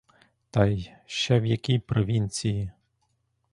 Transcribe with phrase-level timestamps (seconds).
[0.49, 2.71] Та й ще в якій провінції.